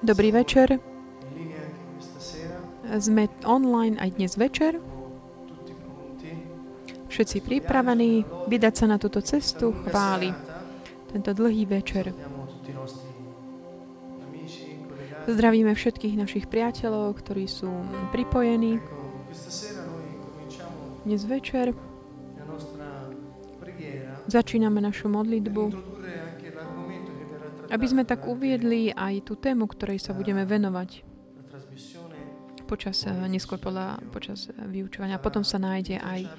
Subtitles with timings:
[0.00, 0.80] Dobrý večer.
[2.98, 4.80] Sme online aj dnes večer.
[7.10, 10.32] Všetci pripravení vydať sa na túto cestu chváli.
[11.12, 12.16] Tento dlhý večer.
[15.28, 17.68] Zdravíme všetkých našich priateľov, ktorí sú
[18.10, 18.80] pripojení.
[21.04, 21.76] Dnes večer
[24.30, 25.99] začíname našu modlitbu
[27.70, 31.10] aby sme tak uviedli aj tú tému, ktorej sa budeme venovať
[32.70, 35.18] počas, eh, neskôr podľa, počas vyučovania.
[35.18, 36.30] Potom sa nájde aj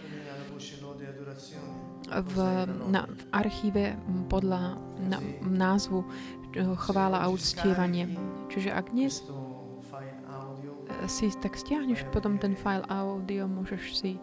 [2.12, 2.36] v,
[2.88, 3.99] na, v archíve
[4.31, 6.08] podľa na, názvu
[6.55, 8.16] eh, chvála a uctievanie.
[8.48, 9.27] Čiže ak dnes eh,
[11.11, 14.16] si tak stiahneš potom ten file audio, môžeš si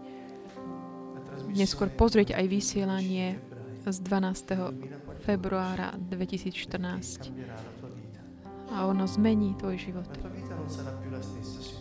[1.52, 3.36] neskôr pozrieť aj vysielanie
[3.88, 7.28] z 12 februára 2014.
[8.72, 10.08] A ono zmení tvoj život.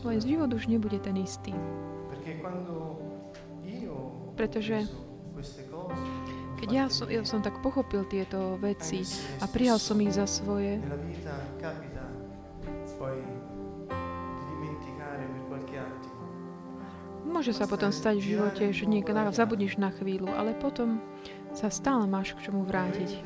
[0.03, 1.55] Tvoj život už nebude ten istý.
[4.35, 4.83] Pretože
[6.59, 9.07] keď ja som, ja som tak pochopil tieto veci
[9.39, 10.83] a prijal som ich za svoje,
[17.37, 20.97] môže sa potom stať v živote, že niekto zabudneš na chvíľu, ale potom
[21.57, 23.25] sa stále máš k čomu vrátiť.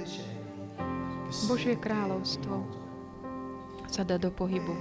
[1.51, 2.63] Božie kráľovstvo
[3.91, 4.71] sa dá do pohybu.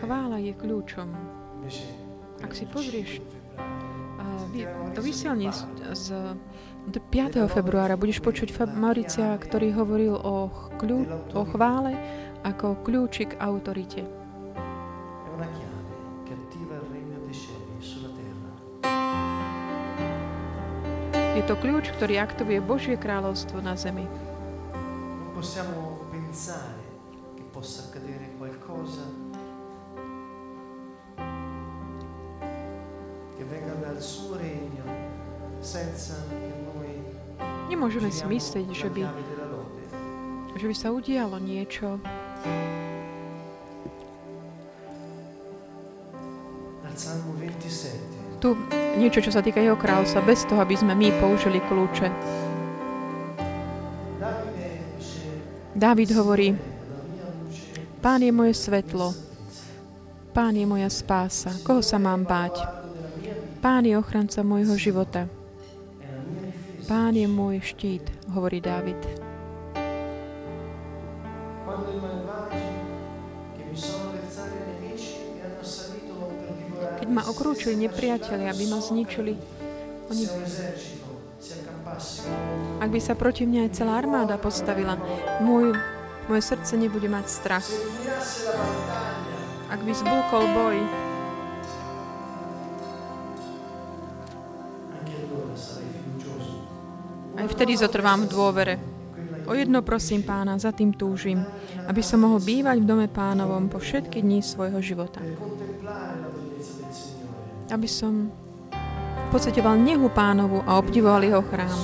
[0.00, 1.08] Chvála je kľúčom.
[2.40, 3.20] Ak si pozrieš
[4.92, 5.52] to vysielanie
[5.96, 6.06] z
[6.92, 7.44] 5.
[7.48, 11.96] februára budeš počuť Mauricia, ktorý hovoril o, kľú, o chvále
[12.44, 14.21] ako kľúčik autorite.
[21.42, 24.06] Je to kľúč, ktorý aktivuje Božie kráľovstvo na zemi.
[37.66, 39.02] Nemôžeme si myslieť, že by,
[40.54, 41.98] že by sa udialo niečo,
[48.38, 48.54] tu
[48.96, 52.08] niečo, čo sa týka jeho kráľstva, bez toho, aby sme my použili kľúče.
[55.72, 56.54] Dávid hovorí,
[58.02, 59.14] Pán je moje svetlo,
[60.32, 62.64] Pán je moja spása, koho sa mám báť?
[63.62, 65.30] Pán je ochranca môjho života.
[66.90, 69.21] Pán je môj štít, hovorí Dávid.
[77.08, 79.32] Ma okrúčili nepriateľi, aby ma zničili.
[80.10, 80.22] Oni...
[82.78, 84.96] Ak by sa proti mne aj celá armáda postavila,
[85.42, 85.74] môj,
[86.30, 87.66] moje srdce nebude mať strach.
[89.72, 90.76] Ak by zbúkol boj,
[97.42, 98.74] aj vtedy zotrvám v dôvere.
[99.50, 101.42] O jedno prosím pána, za tým túžim,
[101.90, 105.18] aby som mohol bývať v dome pánovom po všetky dní svojho života
[107.72, 108.28] aby som
[109.32, 111.80] pocitoval nehu pánovu a obdivoval jeho chrám.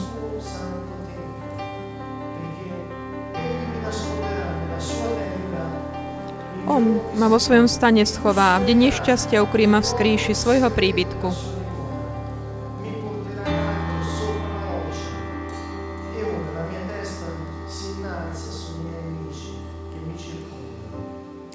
[6.68, 6.84] On
[7.16, 11.56] ma vo svojom stane schová, v deň nešťastia ukrie ma v skrýši svojho príbytku.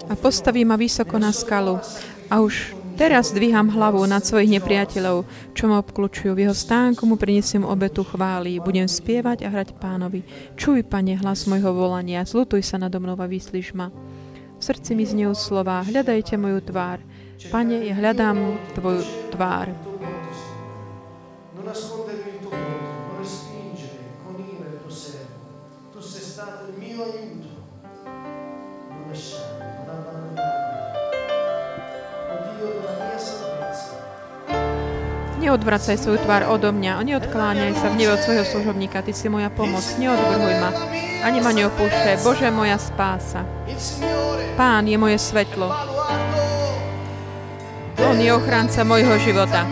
[0.09, 1.77] A postaví ma vysoko na skalu
[2.33, 5.25] a už Teraz dvíham hlavu nad svojich nepriateľov,
[5.57, 6.37] čo ma obklúčujú.
[6.37, 8.61] V jeho stánku mu prinesiem obetu chvály.
[8.61, 10.21] Budem spievať a hrať pánovi.
[10.53, 12.21] Čuj, pane, hlas môjho volania.
[12.21, 13.90] Zlutuj sa nado mnou a vyslíš ma.
[13.90, 15.81] V srdci mi znejú slova.
[15.81, 17.01] Hľadajte moju tvár.
[17.49, 18.37] Pane, ja hľadám
[18.78, 19.01] tvoju
[19.34, 19.73] tvár.
[35.43, 39.03] Neodvracaj svoju tvár odo mňa neodkláňaj sa v nebe od svojho služobníka.
[39.03, 40.72] Ty si moja pomoc, neodvrhuj ma.
[41.19, 42.23] Ani ma neopúšťaj.
[42.23, 43.43] Bože, moja spása.
[44.55, 45.67] Pán je moje svetlo.
[47.99, 49.67] On je ochránca mojho života.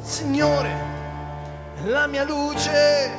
[0.00, 0.72] Signore,
[1.84, 3.12] la mia luce,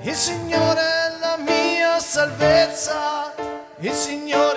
[0.00, 3.36] il Signore è la mia salvezza,
[3.84, 4.55] il Signore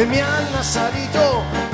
[0.00, 1.69] e mi hanno assalito.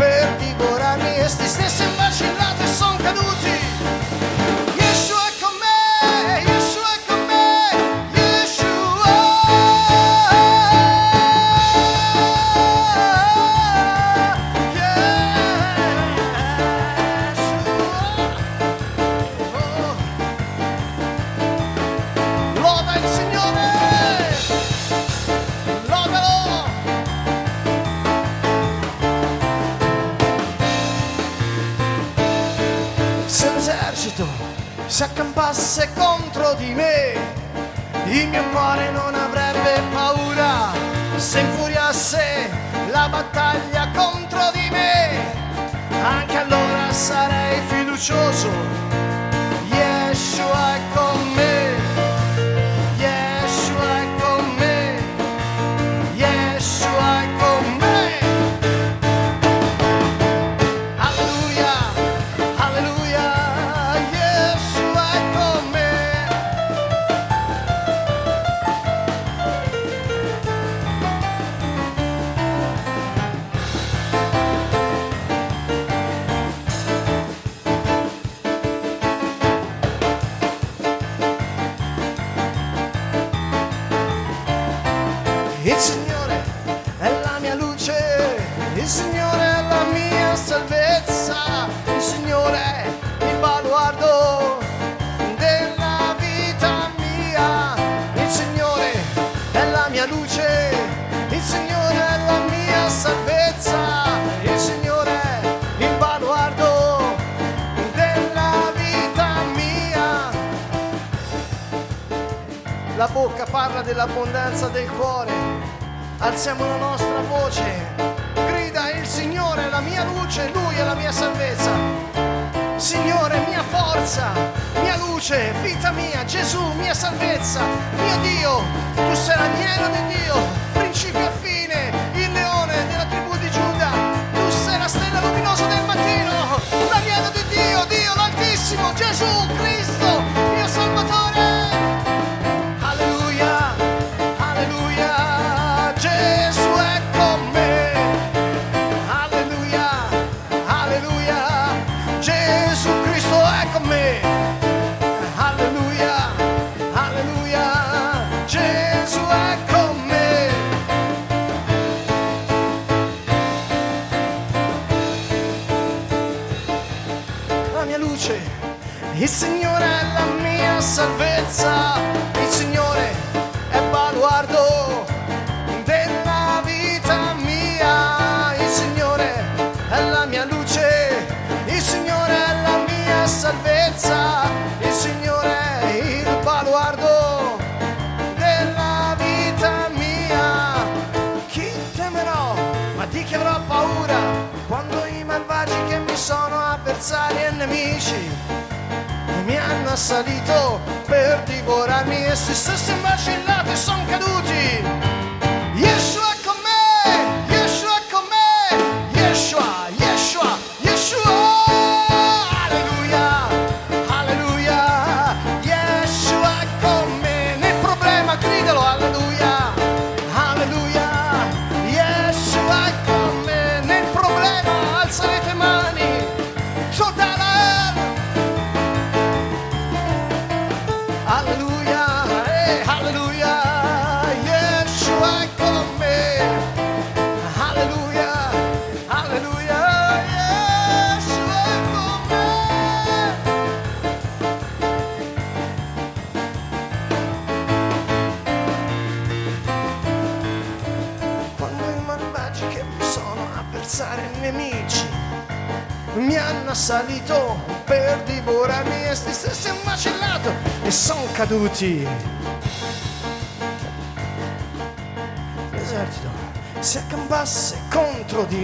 [200.06, 205.15] assalito per divorarmi e se stessi vacillati son caduti.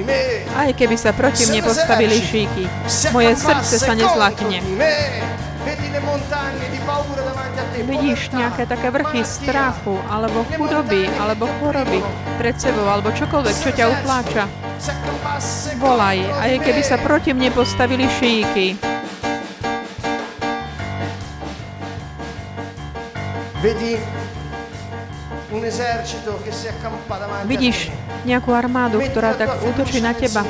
[0.08, 0.48] Me.
[0.56, 4.64] Aj keby sa proti mne postavili šíky, Si moje srdce sa nezlakne.
[7.72, 7.80] te.
[7.82, 12.00] Vidíš nejaké také vrchy strachu, alebo chudoby, alebo choroby
[12.40, 14.44] pred sebou, alebo čokoľvek, čo ťa utláča.
[15.76, 18.91] Volaj, aj keby sa proti mne postavili šíky.
[27.46, 27.94] Vidíš
[28.26, 30.42] nejakú armádu, ktorá tak útočí na teba.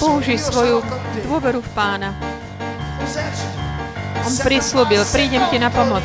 [0.00, 0.80] Použij svoju
[1.28, 2.16] dôveru v pána.
[4.24, 6.00] On prislúbil, prídem ti na pomoc.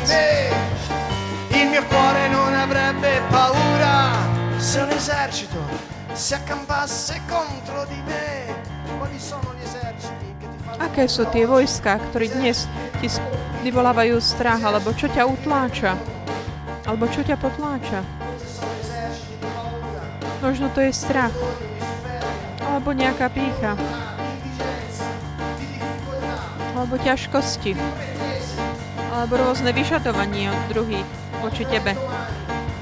[1.56, 4.12] Il mio cuore non avrebbe paura
[4.60, 5.56] se un esercito
[6.12, 8.44] si accampasse contro di me.
[8.98, 12.68] Quali sono gli eserciti che ti fanno Aké sú tie vojska, ktorí dnes
[13.00, 13.08] ti
[13.68, 15.92] vyvolávajú strach, alebo čo ťa utláča,
[16.88, 18.00] alebo čo ťa potláča?
[20.40, 21.36] Možno to je strach,
[22.64, 23.76] alebo nejaká pícha,
[26.72, 27.76] alebo ťažkosti,
[29.12, 31.08] alebo rôzne vyžadovanie od druhých
[31.44, 31.92] voči tebe,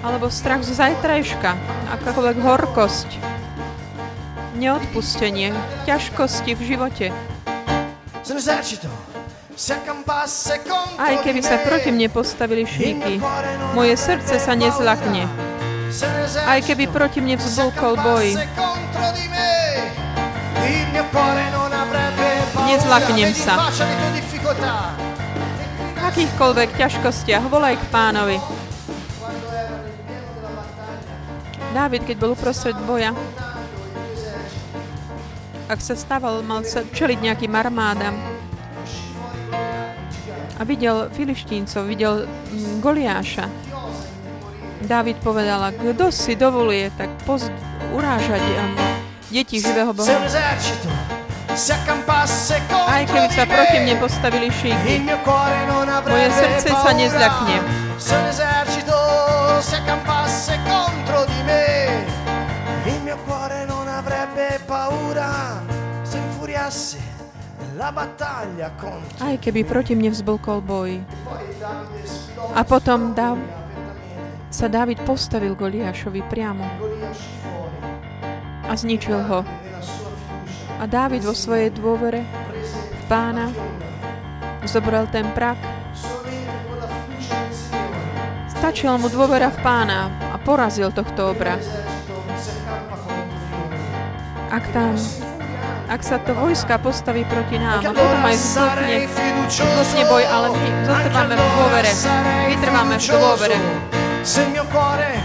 [0.07, 1.51] alebo strach z zajtrajška,
[1.99, 3.11] akákoľvek horkosť,
[4.55, 5.51] neodpustenie,
[5.83, 7.07] ťažkosti v živote.
[8.23, 9.06] Se un
[11.01, 13.17] Aj keby sa proti mne postavili šíky,
[13.73, 15.25] moje srdce sa nezlakne.
[16.45, 18.37] Aj keby proti mne si vzbulkol boj.
[22.69, 23.73] Nezlaknem sa.
[25.97, 28.37] v akýchkoľvek ťažkostiach, volaj k pánovi.
[31.73, 33.17] Dávid, keď bol uprostred boja,
[35.73, 38.36] ak sa stával, mal sa čeliť nejakým armádam
[40.57, 43.47] a videl Filištíncov, videl mm, Goliáša.
[44.87, 47.53] Dávid povedal, kto si dovoluje tak poz-
[47.93, 48.77] urážať um,
[49.33, 50.21] deti živého Boha.
[52.87, 54.95] Aj keby sa proti mne postavili il šíky,
[56.07, 57.57] Moje srdce sa nezľakne.
[62.87, 65.65] Il mio cuore non avrebbe paura.
[66.05, 67.16] Se infuriasse
[69.21, 71.05] aj keby proti mne vzblkol boj.
[72.57, 73.43] A potom Dáv-
[74.49, 76.65] sa Dávid postavil Goliášovi priamo
[78.65, 79.45] a zničil ho.
[80.77, 82.25] A Dávid vo svojej dôvere
[82.97, 83.53] v pána
[84.67, 85.61] zobral ten prak.
[88.57, 91.61] Stačila mu dôvera v pána a porazil tohto obra.
[94.51, 94.97] Ak tam,
[95.87, 99.07] ak sa to vojska postaví proti nám potom aj zblkne,
[99.47, 101.91] zblkne boj, ale my zotrváme v dôvere.
[102.51, 103.57] Vytrváme v dôvere.
[104.27, 105.23] Se il mio cuore,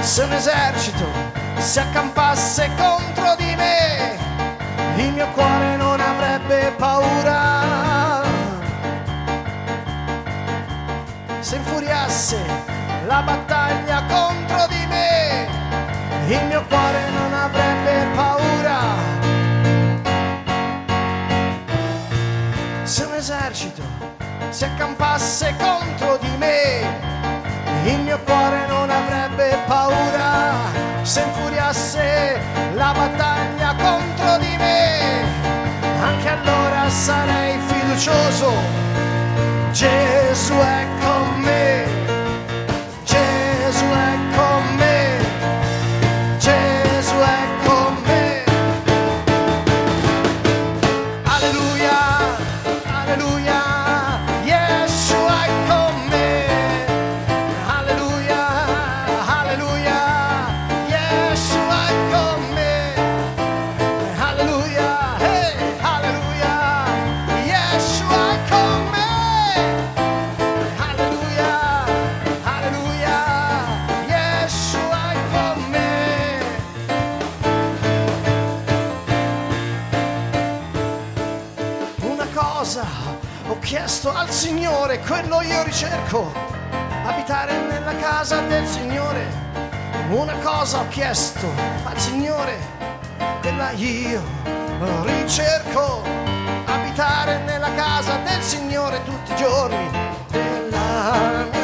[0.00, 1.04] se un esercito
[1.60, 4.16] si accampasse contro di me,
[4.96, 8.24] il mio cuore non avrebbe paura.
[11.40, 12.40] Se infuriasse
[13.04, 15.44] la battaglia contro di me,
[16.28, 17.49] il mio cuore non avrebbe
[18.14, 18.78] paura.
[22.82, 23.82] Se un esercito
[24.50, 26.82] si accampasse contro di me,
[27.84, 30.52] il mio cuore non avrebbe paura.
[31.02, 32.38] Se infuriasse
[32.74, 35.22] la battaglia contro di me,
[36.00, 38.52] anche allora sarei fiducioso.
[39.72, 40.86] Gesù è
[85.50, 86.32] io ricerco,
[87.04, 89.26] abitare nella casa del Signore.
[90.10, 91.46] Una cosa ho chiesto
[91.84, 92.56] al Signore,
[93.40, 94.22] quella io
[95.02, 96.02] ricerco,
[96.66, 99.90] abitare nella casa del Signore tutti i giorni
[100.30, 101.59] della mia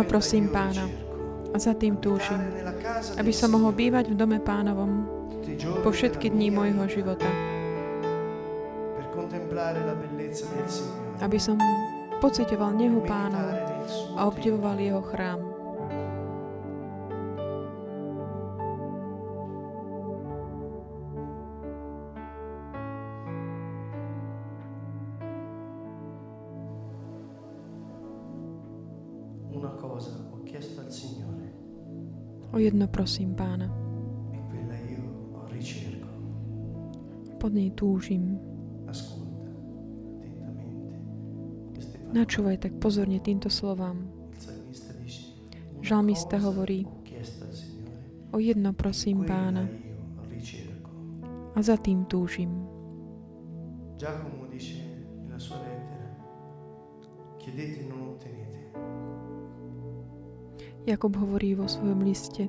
[0.00, 0.88] jedno prosím pána
[1.52, 2.40] a za tým túžim,
[3.20, 5.04] aby som mohol bývať v dome pánovom
[5.84, 7.28] po všetky dní vita, života.
[11.20, 11.60] Aby som
[12.16, 15.49] pocitoval nehu suo a obdivoval jeho chrám.
[32.60, 33.66] Jedno prosím pána.
[34.32, 35.02] e quella io
[35.48, 36.08] ricerco.
[37.40, 38.38] Po nej túžim.
[42.10, 44.02] Načúvaj tak pozorne týmto slovám.
[44.34, 45.22] Il salmista dice,
[45.78, 46.82] "Una Žalmista hovorí,
[48.30, 49.66] O jedno prosím pána
[51.54, 52.70] a za tým túžim.
[60.86, 62.48] Jakob hovorí vo svojom liste,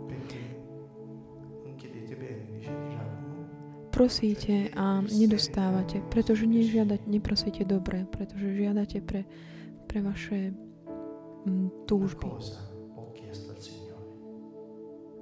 [3.91, 9.29] prosíte a nedostávate, pretože nežiadate, neprosíte dobre, pretože žiadate pre,
[9.85, 10.57] pre vaše
[11.45, 12.25] mm, túžby,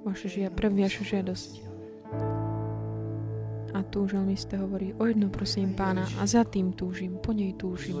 [0.00, 1.04] vaše žia, pre vaše.
[1.04, 1.68] Signore.
[3.70, 8.00] A tu žalmista hovorí, o jedno prosím pána a za tým túžim, po nej túžim.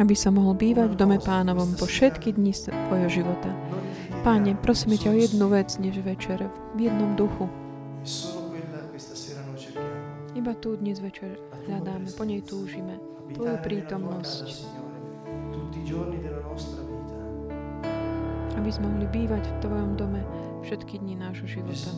[0.00, 3.52] aby som mohol bývať v dome pánovom po všetky dni svojho života.
[4.24, 7.44] Páne, prosíme ťa o jednu vec dnes večer, v jednom duchu.
[10.32, 11.36] Iba tu dnes večer
[11.68, 12.96] hľadáme, po nej túžime.
[13.36, 14.46] Tvoju prítomnosť.
[18.56, 20.24] Aby sme mohli bývať v Tvojom dome
[20.64, 21.92] všetky dni nášho života.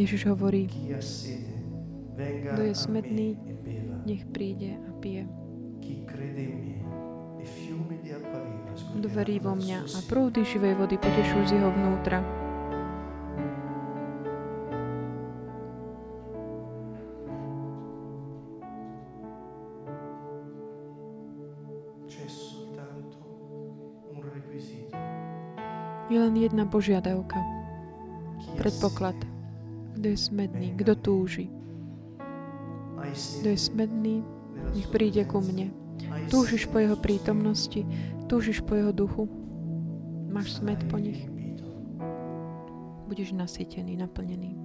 [0.00, 3.96] Ježiš hovorí, Kto je beva.
[4.08, 5.41] nech príde a pije.
[5.92, 6.56] Chi crede in
[7.36, 11.38] me, fiumi di acqua viva Kto verí scorreranno vo mňa a prúdy živej vody potešú
[11.44, 12.24] z jeho vnútra.
[26.08, 27.36] Je len jedna požiadavka,
[28.56, 29.16] predpoklad.
[29.96, 31.52] Kto je smedný, kto túži.
[33.12, 34.24] Kto je smedný,
[34.72, 35.81] nech príde ku mne.
[36.30, 37.84] Túžiš po jeho prítomnosti,
[38.26, 39.28] túžiš po jeho duchu.
[40.32, 41.28] Máš smet po nich,
[43.04, 44.56] budeš nasytený, naplnený.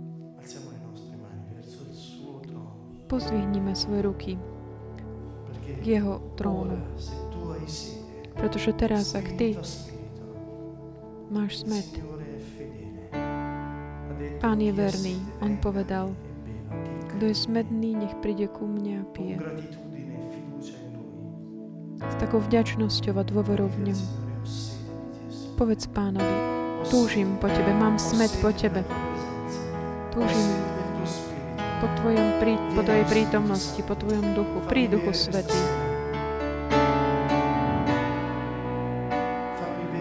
[3.07, 4.33] Pozdvihnime svoje ruky
[5.83, 6.79] k jeho trónu,
[8.35, 9.59] pretože teraz, ak ty
[11.27, 12.17] máš smet, detto,
[14.39, 15.15] Pán je "Chi ha verný.
[15.41, 16.15] On povedal,
[16.71, 19.37] e kto je smedný, nech príde ku mne a pije.
[22.27, 23.99] Takou vďačnosťou a dôverou v ňom.
[25.55, 26.35] Povedz pánovi,
[26.91, 28.83] túžim po tebe, mám smet po tebe,
[30.11, 30.51] túžim
[31.79, 32.27] po, tvojom,
[32.75, 35.55] po tvojej prítomnosti, po tvojom duchu, prí duchu svetý.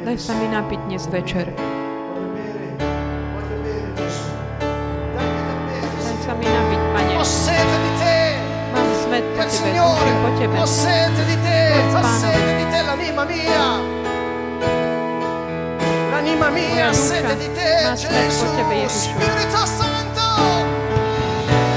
[0.03, 1.76] Daj sa mi napiť dnes večer.
[18.09, 18.47] Gesù.
[18.89, 20.21] Spirito Santo,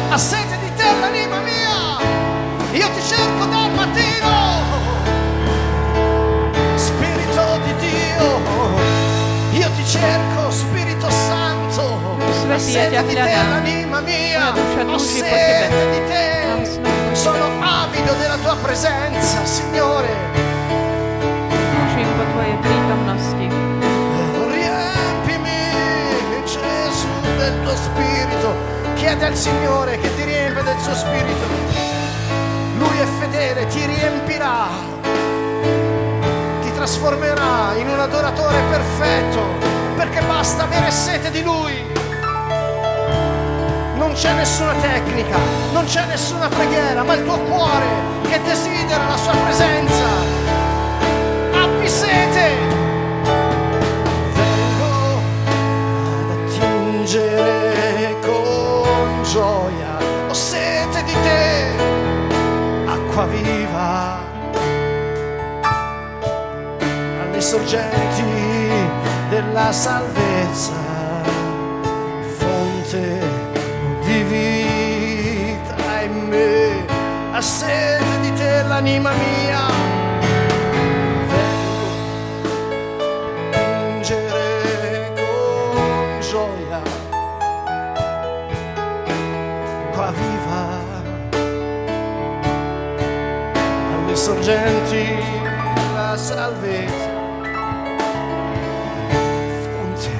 [0.10, 1.98] ha sete di te l'anima mia.
[2.72, 4.62] Io ti cerco dal mattino.
[6.76, 12.18] Spirito di Dio, io ti cerco, Spirito Santo.
[12.52, 14.54] Ha sete di te l'anima mia.
[14.88, 16.80] Ho sete di te.
[17.14, 20.40] Sono avido della tua presenza, Signore.
[22.20, 23.69] Po Tvojej
[27.50, 28.56] del tuo spirito.
[28.96, 31.46] Chiede al Signore che ti riempia del suo spirito.
[32.78, 34.68] Lui è fedele, ti riempirà.
[36.62, 39.40] Ti trasformerà in un adoratore perfetto.
[39.96, 41.98] Perché basta avere sete di Lui.
[43.96, 45.38] Non c'è nessuna tecnica,
[45.74, 47.86] non c'è nessuna preghiera, ma il tuo cuore
[48.30, 50.06] che desidera la sua presenza.
[51.54, 52.69] Abbi sete
[57.10, 59.98] attingere con gioia.
[60.28, 61.74] Ho sete di te,
[62.86, 64.20] acqua viva,
[67.22, 68.24] alle sorgenti
[69.30, 70.78] della salvezza,
[72.38, 73.20] fonte
[74.04, 76.86] di vita in me.
[77.32, 79.99] Ha sete di te l'anima mia.
[94.20, 95.06] Sorgenti
[95.76, 97.08] della salvezza.
[99.72, 100.12] Fonte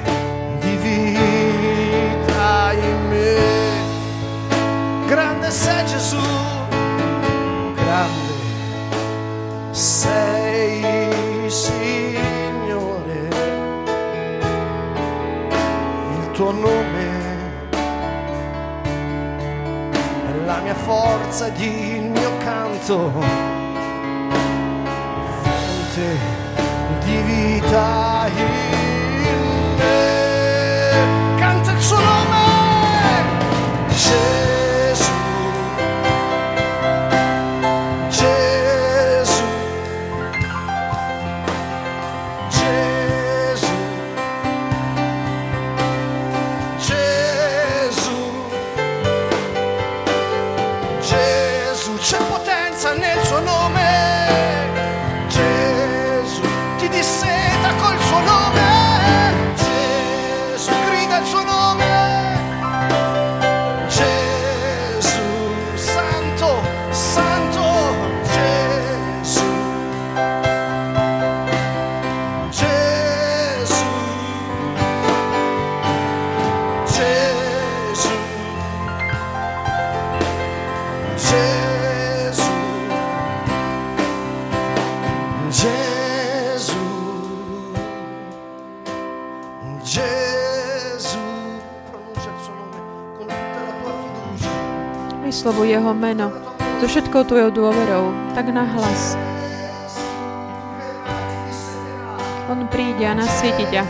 [0.60, 3.36] di vita in me.
[5.06, 6.16] Grande sei Gesù
[7.74, 8.32] grande
[9.70, 13.28] sei Signore.
[16.20, 17.08] Il tuo nome
[20.26, 23.59] è la mia forza ed il mio canto
[25.90, 26.18] fonte
[27.04, 28.59] di vita
[95.50, 96.30] Vyslovuj Jeho meno
[96.78, 99.18] so všetkou Tvojou dôverou, tak nahlas.
[102.46, 103.82] On príde a nasvieti ťa.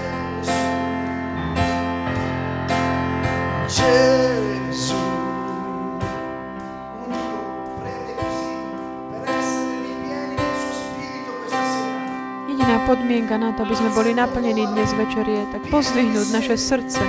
[12.48, 17.04] Jediná podmienka na to, aby sme boli naplnení dnes večer je tak pozdvihnúť naše srdce,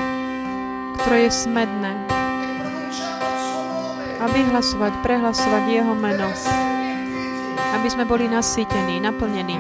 [1.00, 2.21] ktoré je smedné
[4.32, 6.32] vyhlasovať, prehlasovať Jeho meno,
[7.76, 9.60] aby sme boli nasýtení, naplnení.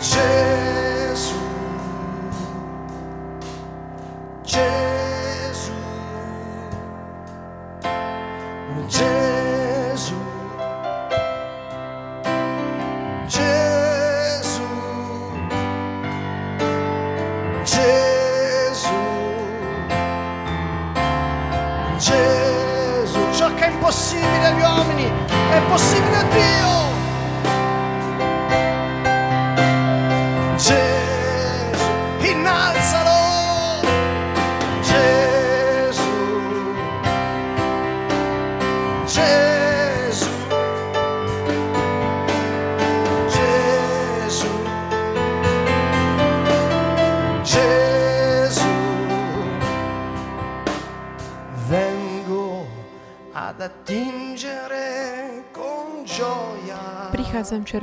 [0.00, 0.89] Gesù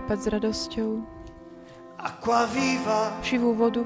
[0.07, 0.91] chápať s radosťou.
[3.19, 3.83] Živú vodu.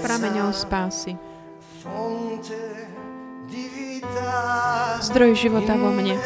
[0.00, 1.20] Prameňov spásy.
[5.04, 6.16] Zdroj života vo mne.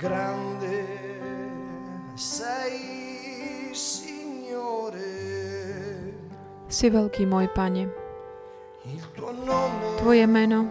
[0.00, 0.80] Grande
[2.16, 2.80] sei,
[3.76, 5.12] Signore.
[6.72, 8.05] Si veľký môj Pane.
[10.06, 10.70] Tvoje meno.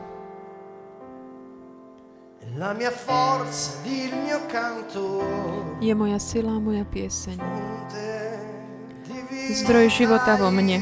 [5.82, 7.36] Je moja sila, moja pieseň.
[9.52, 10.80] Zdroj života vo mne.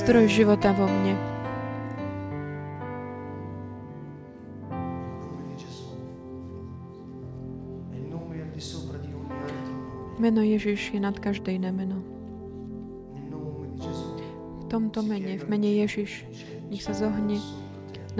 [0.00, 1.29] Zdroj života vo mne.
[10.20, 12.04] Meno Ježiš je nad každé iné meno.
[14.60, 16.28] V tomto mene, v mene Ježiš,
[16.68, 17.40] nech sa zohne,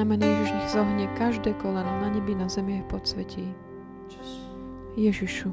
[0.00, 3.44] na mene Ježiš nech zohne každé koleno na nebi, na zemi aj pod svetí.
[4.08, 4.40] Gesù.
[4.96, 5.50] Ježišu,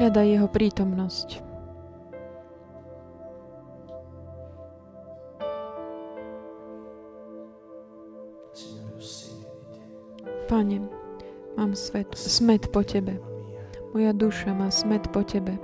[0.00, 1.41] hľadaj jeho prítomnosť.
[10.62, 10.78] Pane,
[11.58, 13.18] mám svet, smet po Tebe.
[13.90, 15.58] Moja duša má smet po Tebe.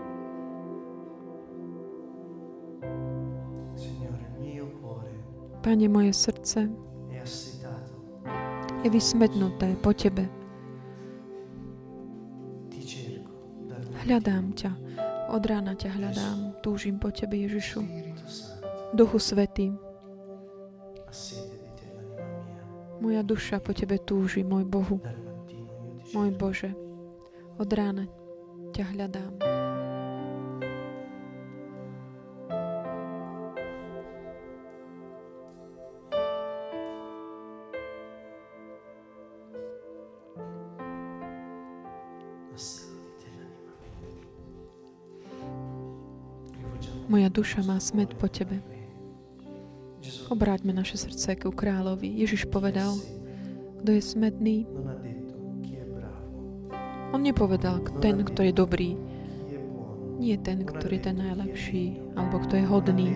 [5.62, 6.66] Pane, moje srdce
[8.82, 10.26] je vysmetnuté po Tebe.
[14.02, 14.74] Hľadám ťa.
[15.30, 16.58] Od rána ťa hľadám.
[16.58, 17.86] Túžim po Tebe, Ježišu.
[18.98, 19.70] Duchu Svetý,
[23.00, 24.98] moja duša po Tebe túži, môj Bohu,
[26.14, 26.30] môj.
[26.34, 26.70] Bože.
[27.58, 28.06] Od rána
[28.70, 29.32] ťa hľadám.
[47.08, 48.77] Moja duša má smet po Tebe.
[50.28, 52.20] Obráťme naše srdce ku kráľovi.
[52.20, 53.00] Ježiš povedal,
[53.80, 54.68] kto je smedný,
[57.16, 59.00] on nepovedal ten, kto je dobrý,
[60.20, 63.08] nie ten, ktorý je ten najlepší, alebo kto je hodný.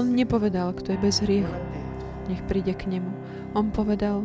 [0.00, 1.52] On nepovedal, kto je bez hriechu.
[2.32, 3.10] Nech príde k nemu.
[3.52, 4.24] On povedal,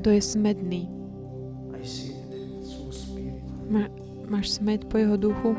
[0.00, 0.88] kto je smedný.
[3.68, 3.90] Má,
[4.30, 5.52] máš smed po jeho duchu?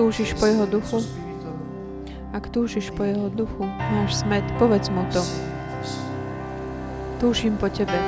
[0.00, 1.04] túžiš po jeho duchu,
[2.32, 5.20] ak túžiš po jeho duchu, máš smet, povedz mu to.
[7.20, 8.00] Túžim po tebe.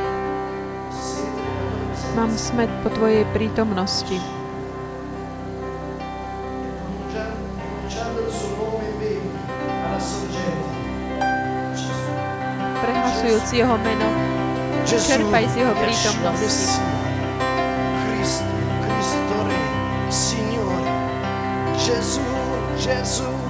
[2.16, 4.16] Mám smet po tvojej prítomnosti.
[12.81, 14.09] Prehlasujúc jeho meno,
[14.88, 16.91] čerpaj z jeho prítomnosti.
[22.82, 23.41] Jesus.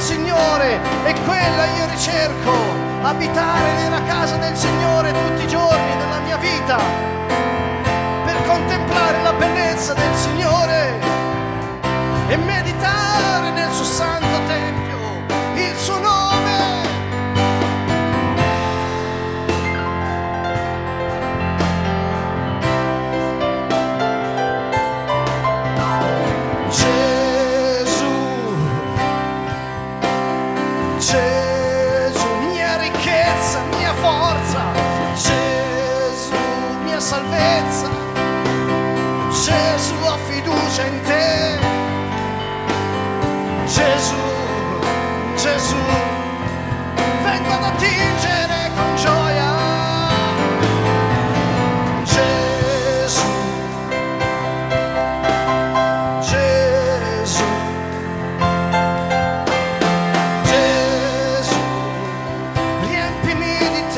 [0.00, 2.50] Signore e quella io ricerco,
[3.02, 6.78] abitare nella casa del Signore tutti i giorni della mia vita,
[8.24, 10.98] per contemplare la bellezza del Signore
[12.28, 14.69] e meditare nel suo santo tempio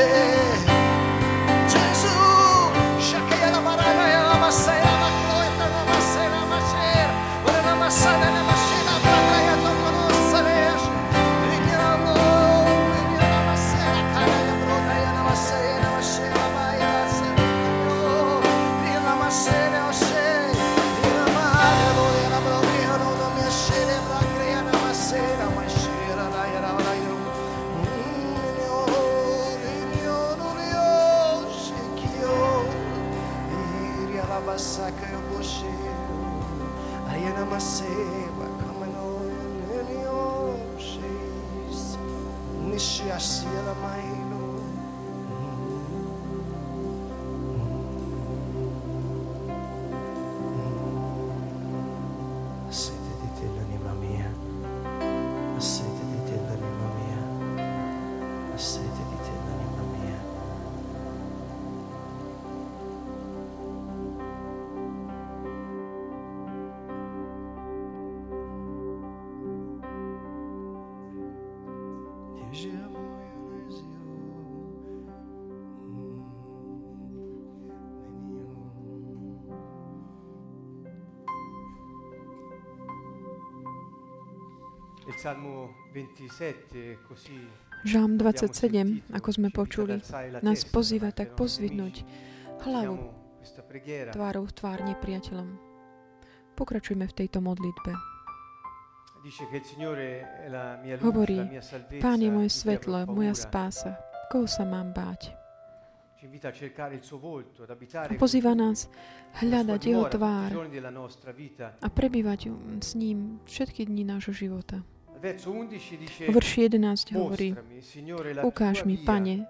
[0.03, 0.42] say
[87.83, 90.03] Žalm 27, ako sme počuli,
[90.43, 92.03] nás pozýva tak pozvidnúť
[92.67, 92.99] hlavu
[94.11, 95.49] tvárou v tvár nepriateľom.
[96.59, 97.93] Pokračujme v tejto modlitbe.
[101.07, 101.39] Hovorí.
[102.03, 103.95] Pán je moje svetlo, moja spása.
[104.27, 105.39] Koho sa mám báť?
[108.11, 108.87] A pozýva nás
[109.43, 110.51] hľadať jeho tvár
[111.83, 112.41] a prebývať
[112.79, 114.83] s ním všetky dni nášho života.
[115.23, 117.55] Verso 11 dice V verši 11 hovorí,
[118.43, 119.47] ukáž mi, Pane,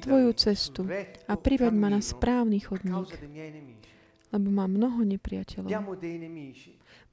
[0.00, 0.86] tvoju cestu
[1.26, 3.10] a priveď ma na správny chodník,
[4.30, 5.70] lebo mám mnoho nepriateľov.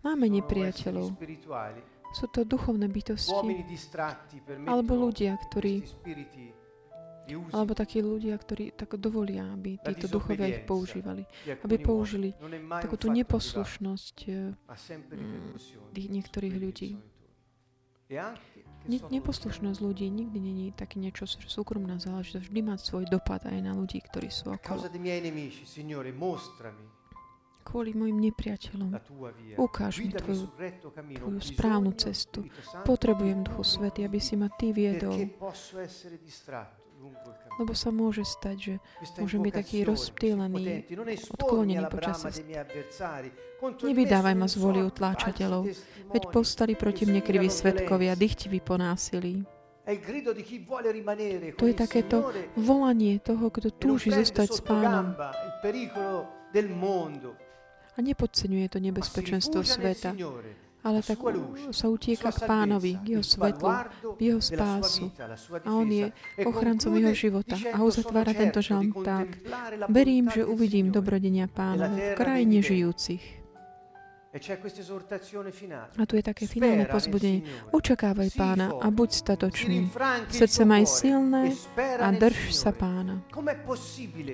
[0.06, 1.18] Máme nepriateľov.
[2.14, 3.34] Sú to duchovné bytosti,
[4.70, 5.82] alebo ľudia, ktorí,
[7.52, 11.26] alebo takí ľudia, ktorí tak dovolia, aby títo duchovia ich používali.
[11.66, 12.38] aby použili
[12.70, 14.16] Takú tú neposlušnosť
[14.78, 16.90] sempre mm, niektorých ľudí.
[16.94, 17.14] sono intorno.
[17.14, 17.95] E anche che
[18.86, 22.54] Ne, neposlušnosť ľudí nikdy není tak niečo súkromná záležitosť.
[22.54, 24.86] Vždy má svoj dopad aj na ľudí, ktorí sú okolo.
[27.66, 28.94] Kvôli mojim nepriateľom.
[29.58, 30.46] Ukáž mi tvoju,
[31.18, 32.46] tvoju správnu cestu.
[32.86, 35.18] Potrebujem Duchu Svety, aby si ma Ty viedol.
[37.56, 38.74] Lebo sa môže stať, že
[39.16, 40.92] môžem byť taký rozptýlený,
[41.40, 42.28] odklonený počas
[43.64, 45.64] Nevydávaj ma z insorti, utláčateľov,
[46.12, 49.48] veď povstali proti mne kriví svetkovia, dychtiví po násilí.
[51.56, 55.16] To je takéto volanie toho, kto e túži zostať s pánom.
[57.96, 60.12] a nepodceňuje to nebezpečenstvo sveta,
[60.86, 61.18] ale tak
[61.74, 63.74] sa utieka k pánovi, k jeho svetlu,
[64.16, 65.10] v jeho spásu.
[65.66, 66.14] A on je.
[66.38, 67.58] E ochrancom jeho života.
[67.74, 69.42] A uzatvára "Sono tento žalm tak.
[69.90, 73.45] Verím, že uvidím Signore." dobrodenia pána v krajine žijúcich.
[75.96, 77.48] A tu je také finálne pozbudenie.
[77.72, 79.88] Očakávaj pána a buď statočný.
[80.28, 83.24] Srdce maj silné e a drž sa pána.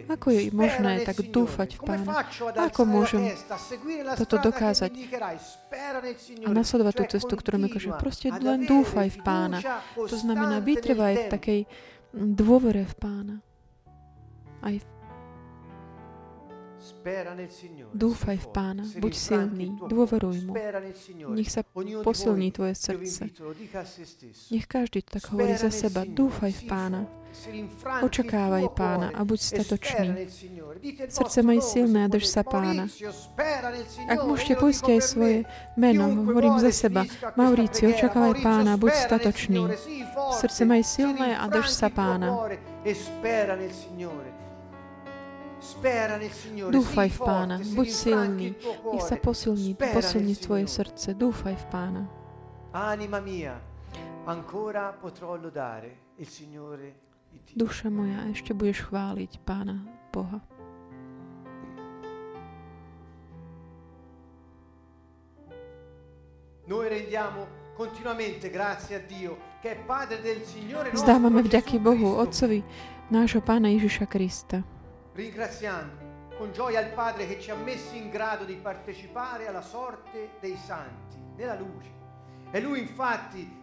[0.10, 2.26] Ako je možné tak dúfať v Pána?
[2.66, 3.30] Ako môžem
[4.18, 4.90] toto dokázať?
[6.46, 9.60] A nasledovať tú cestu, ktorú mi continua Proste len dúfaj v pána.
[9.94, 11.60] To znamená, vytrvaj v takej
[12.12, 13.36] Dôvere v pána.
[14.60, 15.01] Aj v.
[17.94, 20.54] Dúfaj v Pána, buď silný, dôveruj mu.
[21.34, 21.66] Nech sa
[22.06, 23.30] posilní tvoje srdce.
[24.54, 26.06] Nech každý tak hovorí za seba.
[26.06, 27.02] Dúfaj v pána.
[28.04, 30.08] Očakávaj pána a buď statočný.
[31.08, 32.92] Srdce maj silné a drž sa pána.
[34.12, 35.38] Ak môžete, dico aj svoje
[35.80, 35.96] me.
[35.96, 37.08] meno, hovorím za seba.
[37.40, 39.64] Mauricio, očakávaj pána, buď statočný.
[40.38, 42.52] Srdce maj si silné a drž sa pána.
[46.74, 48.58] Dúfaj v pána, buď silný.
[48.90, 51.14] Nech sa posilní, posilní tvoje srdce.
[51.14, 52.04] Dúfaj v pána.
[52.74, 53.62] Anima mia,
[54.26, 56.98] ancora potrò lodare il Signore.
[57.54, 60.40] Duša moja, ešte budeš chváliť pána Boha.
[66.72, 71.78] Noi rendiamo continuamente grazie a Dio che è Padre del Signore nostro Zdávame Gesù vďaky
[71.84, 72.64] Bohu, Otcovi
[73.12, 74.64] nášho pána Ježiša Krista.
[75.22, 80.32] Ringraziando con gioia il Padre che ci ha messi in grado di partecipare alla sorte
[80.40, 81.90] dei santi nella luce.
[82.50, 83.61] È Lui infatti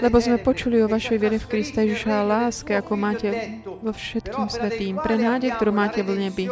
[0.00, 3.28] Lebo sme počuli o vašej viere v Krista Ježiša a láske, ako máte
[3.64, 6.44] vo všetkým svetým, pre nádej, ktorú máte v nebi.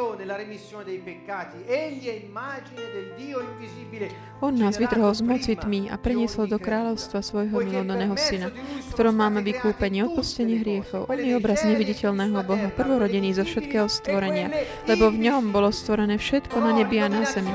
[4.39, 9.17] On nás vytrhol z moci tmy a preniesol do kráľovstva svojho milovaného syna, v ktorom
[9.17, 11.09] máme vykúpenie, odpustenie hriechov.
[11.09, 15.73] On je obraz neviditeľného Boha, prvorodený zo všetkého stvorenia, e quelle lebo v ňom bolo
[15.73, 17.53] stvorené všetko na nebi a na zemi.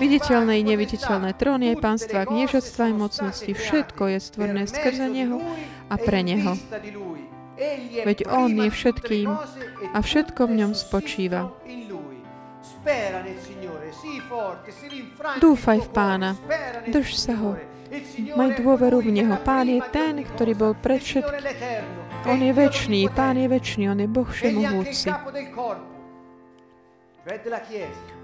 [0.00, 5.38] Viditeľné i neviditeľné, tróny aj pánstva, kniežatstva sono mocnosti, všetko je per skrze Neho
[5.92, 6.56] a pre Neho.
[8.08, 9.28] Veď On je všetkým
[9.92, 11.52] a všetko v ňom spočíva.
[15.36, 16.32] Dúfaj v Pána,
[16.88, 17.60] drž sa ho.
[18.38, 19.36] Maj dôveru v Neho.
[19.44, 21.44] Pán je ten, ktorý bol pred všetkým.
[22.24, 25.12] On je väčší, Pán je väčší, On je Boh všemohúci.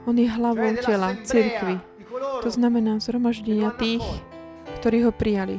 [0.06, 4.06] On je hlavou tela, coloro To znamená zhromaždenia tých,
[4.78, 5.58] ktorí ho prijali.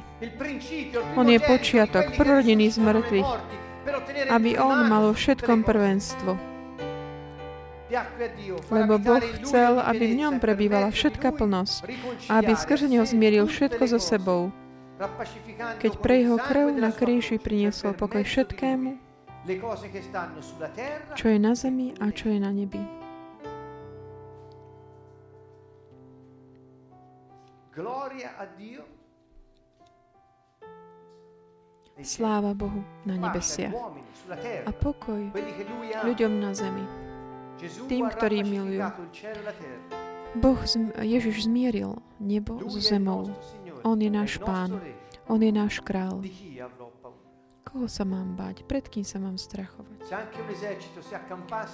[1.19, 3.31] On je počiatok, prvorodený z mŕtvych,
[4.31, 6.39] aby on mal vo všetkom prvenstvo.
[8.71, 11.77] Lebo Boh chcel, aby v ňom e prebývala lui plnosť
[12.27, 14.51] a aby skrze neho zmieril všetko so sebou,
[15.79, 18.99] keď pre jeho krv na kríži priniesol pokoj všetkému,
[21.15, 23.06] čo je na zemi a čo je na nebi.
[27.77, 28.81] Gloria a Dio.
[32.01, 33.73] Sláva Bohu na nebesiach
[34.65, 35.33] a pokoj
[36.05, 36.85] ľuďom na zemi.
[37.89, 38.81] Tým, ktorí milujú.
[38.81, 38.89] e.
[40.37, 40.61] Boh,
[41.01, 43.33] Ježiš zmieril nebo so zemou.
[43.81, 44.77] On je náš pán.
[45.25, 46.21] On je náš král.
[47.67, 48.63] Koho sa mám báť?
[48.63, 50.07] Pred kým sa mám strachovať?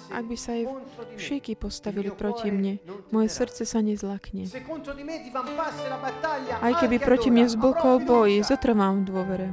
[0.10, 0.64] Ak by sa aj
[1.22, 2.82] šíky il postavili proti mne,
[3.14, 4.50] moje srdce sa nezlakne.
[6.66, 9.48] Aj keby proti mne avrò zblkol boj, zotrvám v dôvere.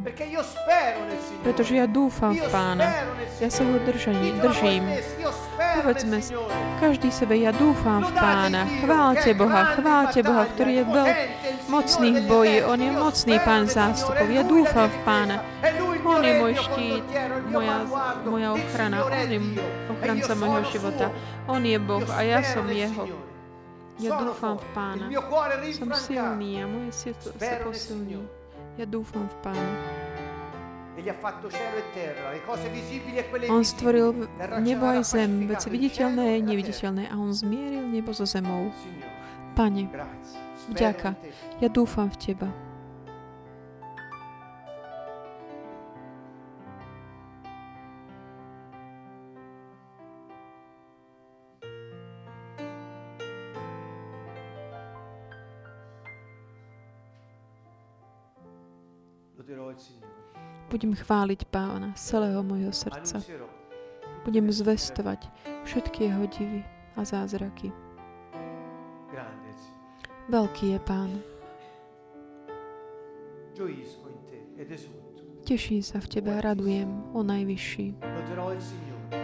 [1.44, 2.88] Pretože ja dúfam v pána.
[3.36, 4.88] Ja sa ho držaní, držím.
[5.76, 6.24] Povedzme
[6.80, 8.64] každý sebe, ja dúfam v pána.
[8.80, 11.08] Chválte Boha, chválte Boha, ktorý je veľ
[11.68, 12.56] mocný v boji.
[12.64, 14.24] On je mocný pán zástupov.
[14.32, 15.36] Ja dúfam v pána.
[16.10, 17.06] On je môj štít,
[17.54, 17.76] moja,
[18.26, 19.06] moja ochrana.
[19.06, 19.38] On je
[19.86, 21.06] ochranca môjho života.
[21.46, 23.06] On je Boh a ja som jeho.
[24.00, 25.06] Ja dúfam v pána.
[25.76, 28.18] Som silný a moje srdce sa posilní.
[28.80, 29.72] Ja dúfam v pána.
[33.48, 34.28] On stvoril
[34.60, 38.68] nebo aj zem, veci viditeľné aj neviditeľné a on zmieril nebo so zemou.
[39.56, 39.88] Pane,
[40.68, 41.16] vďaka.
[41.60, 42.48] Ja dúfam v Teba.
[60.70, 63.18] Budem chváliť Pána z celého môjho srdca.
[64.22, 65.26] Budem zvestovať
[65.66, 66.62] všetky jeho divy
[66.94, 67.74] a zázraky.
[70.30, 71.10] Veľký je Pán.
[75.42, 76.86] Teším sa v Tebe a radujem,
[77.18, 77.86] o Najvyšší.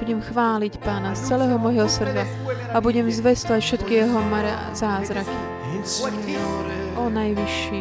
[0.03, 2.27] Budem chváliť Pána z celého môjho srdca
[2.75, 4.19] a budem zvestovať všetky jeho
[4.75, 5.37] zázraky.
[6.99, 7.81] O Najvyšší.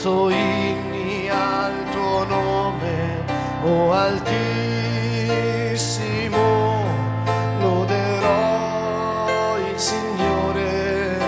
[0.00, 3.22] Canto inni al tuo nome,
[3.62, 4.38] o altissimo,
[7.60, 11.18] loderò il Signore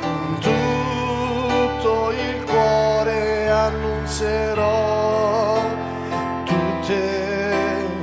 [0.00, 5.62] con tutto il cuore, annunzierò
[6.44, 7.54] tutte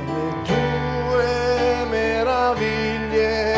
[0.06, 3.56] le tue meraviglie,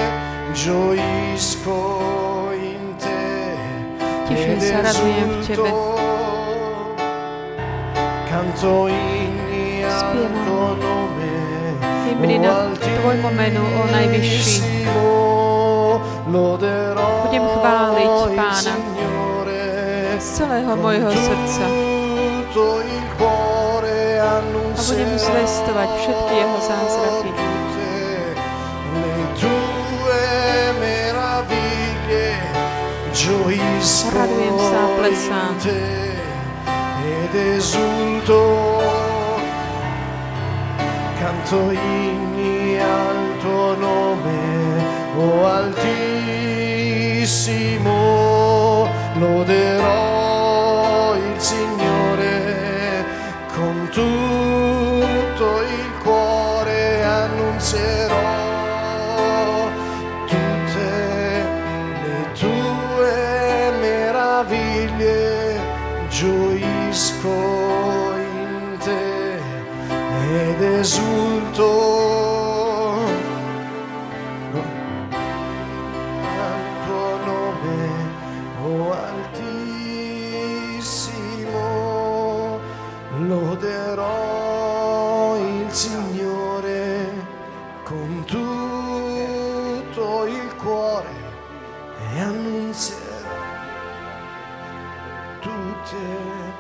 [0.52, 3.54] gioisco in te.
[4.82, 5.62] Radujem v Tebe.
[5.62, 6.25] esulto.
[8.36, 11.32] Canto inni al tuo nome,
[12.04, 14.84] Hymny na Tvojmu menu, o Najvyšší.
[16.28, 18.74] Budem chváliť Pána
[20.20, 21.64] z celého mojho srdca
[24.20, 24.32] a
[24.84, 27.30] budem zvestovať všetky Jeho zázraky.
[34.12, 36.15] Radujem sa a plesám.
[37.26, 38.80] Ed esulto
[41.18, 44.84] canto inni al tuo nome,
[45.18, 46.78] o altissimo,
[49.18, 53.04] loderò il Signore
[53.54, 58.05] con tutto il cuore, annunzierò
[95.86, 96.54] tutte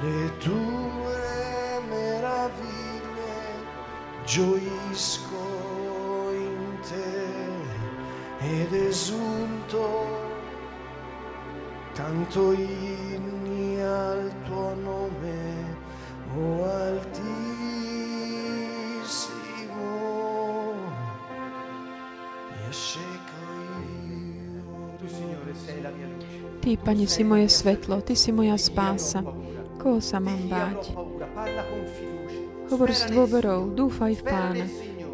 [0.00, 3.64] le tue meraviglie,
[4.24, 5.44] gioisco
[6.32, 7.28] in te
[8.38, 10.06] ed esulto,
[11.92, 14.89] canto inni al tuo nome,
[26.80, 29.20] Pane, si moje svetlo, Ty si moja spása.
[29.80, 30.92] Koho sa mám báť?
[32.70, 34.66] Hovor s dôverou, dúfaj v Pána.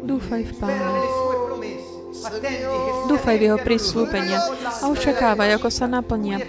[0.03, 1.01] Dúfaj v Pána.
[3.07, 4.39] Dúfaj v Jeho prísľúbenia
[4.83, 6.41] a očakávaj, ako sa naplnia.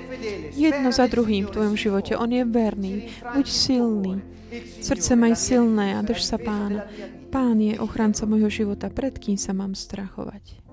[0.52, 2.12] Jedno za druhým v tvojom živote.
[2.18, 3.08] On je verný.
[3.34, 4.12] Buď silný.
[4.80, 6.88] Srdce maj silné a drž sa Pána.
[7.28, 8.88] Pán je ochranca môjho života.
[8.88, 10.67] Pred kým sa mám strachovať?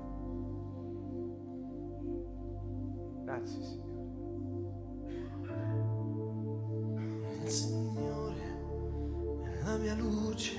[9.85, 10.55] Mia luce,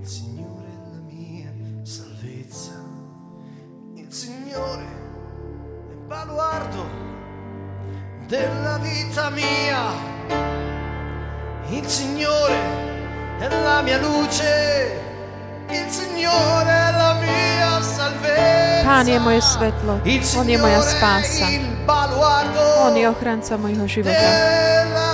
[0.00, 1.52] il Signore è la mia
[1.82, 2.72] salvezza,
[3.94, 6.86] il Signore è il baluardo
[8.26, 9.92] della vita mia,
[11.68, 12.56] il Signore
[13.38, 14.98] è la mia luce,
[15.68, 18.82] il Signore è la mia salvezza.
[18.82, 20.00] Pán je moje svetlo.
[20.04, 21.48] Il On je moja spása.
[21.48, 25.05] è il baluardo On je ochranca môjho života.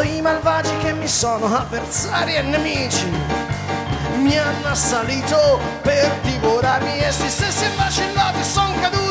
[0.00, 3.04] Quando i malvagi che mi sono avversari e nemici
[4.16, 9.09] mi hanno assalito per divorarmi, essi stessi vacillati sono caduti.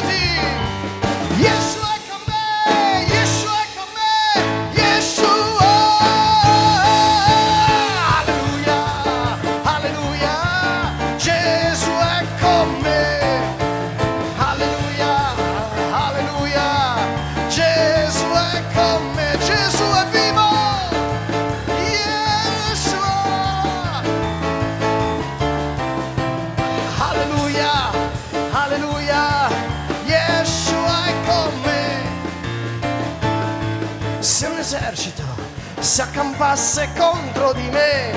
[36.00, 38.14] Si accampasse contro di me,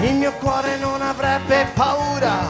[0.00, 2.48] il mio cuore non avrebbe paura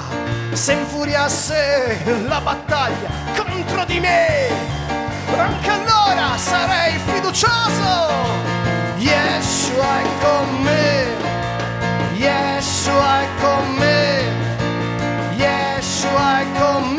[0.53, 4.49] se infuriasse la battaglia contro di me.
[5.37, 8.15] Anche allora sarei fiducioso.
[8.99, 11.07] Yeshua è con me.
[12.15, 14.31] Yeshua è con me.
[15.35, 16.96] Yeshua è con me.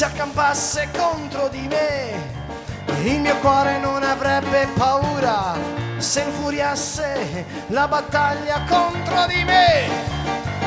[0.00, 2.32] Si accampasse contro di me,
[3.04, 5.54] il mio cuore non avrebbe paura
[5.98, 9.88] se infuriasse la battaglia contro di me.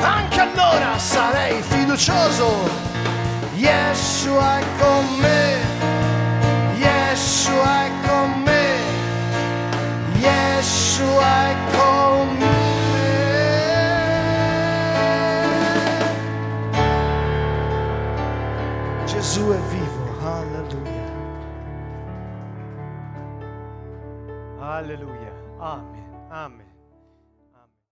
[0.00, 2.70] Anche allora sarei fiducioso.
[3.54, 5.56] Yeshua è con me.
[6.76, 8.76] Yeshua è con me.
[10.20, 12.53] Yeshua è con me.
[19.34, 21.12] Gesù è vivo, alleluia.
[24.60, 25.32] Alleluia.
[25.58, 26.26] Amen.
[26.30, 26.73] Amen.